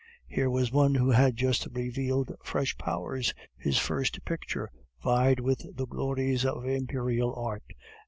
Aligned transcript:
Here 0.27 0.49
was 0.49 0.71
one 0.71 0.95
who 0.95 1.11
had 1.11 1.37
just 1.37 1.67
revealed 1.73 2.33
fresh 2.43 2.75
powers, 2.75 3.35
his 3.55 3.77
first 3.77 4.25
picture 4.25 4.71
vied 5.03 5.39
with 5.39 5.63
the 5.75 5.85
glories 5.85 6.43
of 6.43 6.65
Imperial 6.65 7.35
art. 7.35 7.65